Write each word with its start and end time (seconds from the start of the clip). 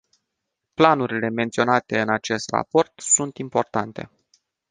Planurile 0.73 1.29
menționate 1.29 1.99
în 2.01 2.09
acest 2.09 2.49
raport 2.49 2.93
sunt 2.99 3.37
importante. 3.37 4.09